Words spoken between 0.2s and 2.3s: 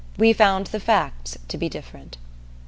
found the facts to be different.